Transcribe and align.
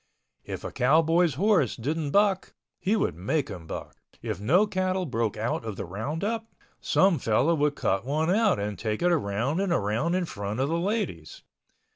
If 0.45 0.63
a 0.63 0.71
cowboy's 0.71 1.35
horse 1.35 1.75
didn't 1.75 2.09
buck, 2.09 2.55
he 2.79 2.95
would 2.95 3.13
make 3.13 3.49
him 3.49 3.67
buck. 3.67 3.97
If 4.23 4.41
no 4.41 4.65
cattle 4.65 5.05
broke 5.05 5.37
out 5.37 5.63
of 5.63 5.75
the 5.75 5.85
roundup, 5.85 6.47
some 6.79 7.19
fellow 7.19 7.53
would 7.53 7.75
cut 7.75 8.03
one 8.03 8.31
out 8.31 8.57
and 8.57 8.79
take 8.79 9.03
it 9.03 9.11
around 9.11 9.59
and 9.59 9.71
around 9.71 10.15
in 10.15 10.25
front 10.25 10.59
of 10.59 10.69
the 10.69 10.79
ladies. 10.79 11.43